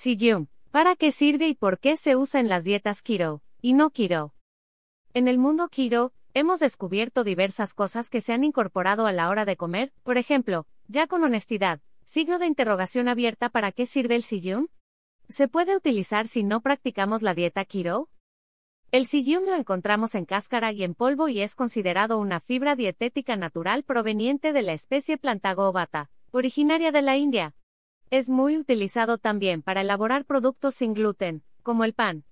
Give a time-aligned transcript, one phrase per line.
[0.00, 3.90] Psyllium, ¿para qué sirve y por qué se usa en las dietas keto y no
[3.90, 4.32] keto?
[5.12, 9.44] En el mundo keto, hemos descubierto diversas cosas que se han incorporado a la hora
[9.44, 14.22] de comer, por ejemplo, ya con honestidad, signo de interrogación abierta ¿para qué sirve el
[14.22, 14.68] psyllium?
[15.28, 18.08] ¿Se puede utilizar si no practicamos la dieta keto?
[18.92, 23.36] El psyllium lo encontramos en cáscara y en polvo y es considerado una fibra dietética
[23.36, 27.54] natural proveniente de la especie Plantago ovata, originaria de la India.
[28.10, 32.24] Es muy utilizado también para elaborar productos sin gluten, como el pan.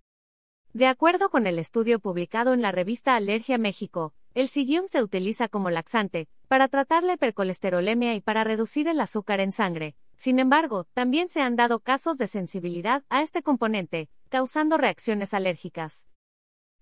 [0.72, 5.48] De acuerdo con el estudio publicado en la revista Alergia México, el psyllium se utiliza
[5.48, 9.94] como laxante, para tratar la hipercolesterolemia y para reducir el azúcar en sangre.
[10.16, 16.08] Sin embargo, también se han dado casos de sensibilidad a este componente, causando reacciones alérgicas.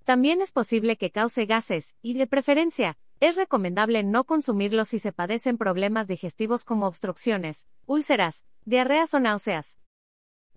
[0.05, 5.13] También es posible que cause gases, y de preferencia, es recomendable no consumirlo si se
[5.13, 9.79] padecen problemas digestivos como obstrucciones, úlceras, diarreas o náuseas.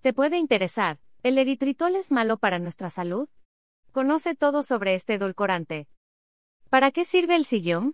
[0.01, 0.99] ¿Te puede interesar?
[1.21, 3.29] ¿El eritritol es malo para nuestra salud?
[3.91, 5.87] Conoce todo sobre este edulcorante.
[6.71, 7.93] ¿Para qué sirve el psyllium?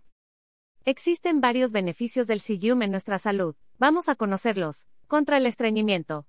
[0.86, 3.56] Existen varios beneficios del psyllium en nuestra salud.
[3.78, 4.88] Vamos a conocerlos.
[5.08, 6.26] Contra el estreñimiento.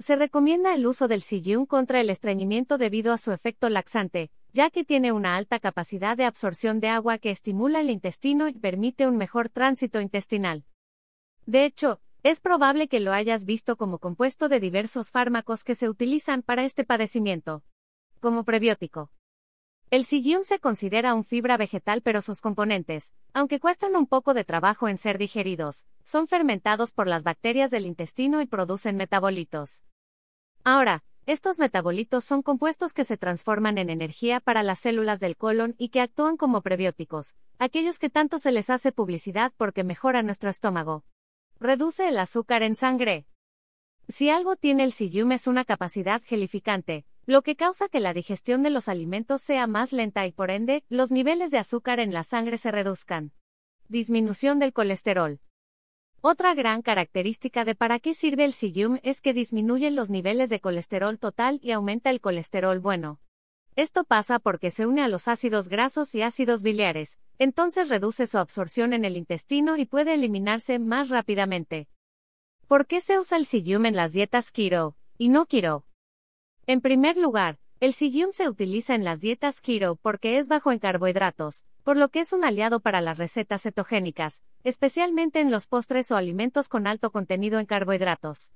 [0.00, 4.68] Se recomienda el uso del psyllium contra el estreñimiento debido a su efecto laxante, ya
[4.70, 9.06] que tiene una alta capacidad de absorción de agua que estimula el intestino y permite
[9.06, 10.64] un mejor tránsito intestinal.
[11.46, 15.88] De hecho, es probable que lo hayas visto como compuesto de diversos fármacos que se
[15.88, 17.62] utilizan para este padecimiento.
[18.18, 19.12] Como prebiótico.
[19.92, 24.42] El psyllium se considera un fibra vegetal pero sus componentes, aunque cuestan un poco de
[24.42, 29.84] trabajo en ser digeridos, son fermentados por las bacterias del intestino y producen metabolitos.
[30.64, 35.76] Ahora, estos metabolitos son compuestos que se transforman en energía para las células del colon
[35.78, 40.50] y que actúan como prebióticos, aquellos que tanto se les hace publicidad porque mejora nuestro
[40.50, 41.04] estómago.
[41.58, 43.24] Reduce el azúcar en sangre.
[44.08, 48.62] Si algo tiene el psyllium es una capacidad gelificante, lo que causa que la digestión
[48.62, 52.24] de los alimentos sea más lenta y por ende, los niveles de azúcar en la
[52.24, 53.32] sangre se reduzcan.
[53.88, 55.40] Disminución del colesterol.
[56.20, 60.60] Otra gran característica de para qué sirve el psyllium es que disminuye los niveles de
[60.60, 63.18] colesterol total y aumenta el colesterol bueno.
[63.76, 68.38] Esto pasa porque se une a los ácidos grasos y ácidos biliares, entonces reduce su
[68.38, 71.86] absorción en el intestino y puede eliminarse más rápidamente.
[72.68, 75.84] ¿Por qué se usa el psyllium en las dietas keto y no keto?
[76.66, 80.78] En primer lugar, el psyllium se utiliza en las dietas keto porque es bajo en
[80.78, 86.10] carbohidratos, por lo que es un aliado para las recetas cetogénicas, especialmente en los postres
[86.10, 88.52] o alimentos con alto contenido en carbohidratos.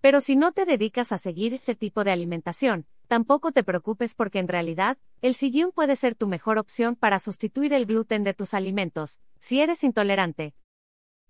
[0.00, 4.38] Pero si no te dedicas a seguir este tipo de alimentación, tampoco te preocupes porque
[4.38, 8.54] en realidad, el psyllium puede ser tu mejor opción para sustituir el gluten de tus
[8.54, 10.54] alimentos, si eres intolerante.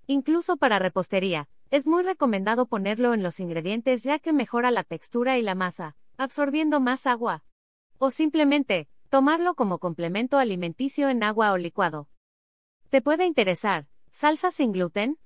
[0.06, 5.38] Incluso para repostería, es muy recomendado ponerlo en los ingredientes ya que mejora la textura
[5.38, 7.44] y la masa, absorbiendo más agua.
[7.98, 12.08] O simplemente, tomarlo como complemento alimenticio en agua o licuado.
[12.90, 13.88] ¿Te puede interesar?
[14.10, 15.18] ¿Salsa sin gluten?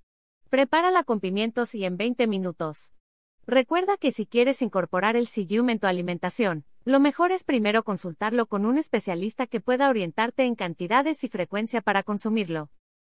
[0.48, 2.92] Prepárala con pimientos y en 20 minutos.
[3.46, 8.46] Recuerda que si quieres incorporar el psyllium en tu alimentación, lo mejor es primero consultarlo
[8.46, 12.70] con un especialista que pueda orientarte en cantidades y frecuencia para consumirlo.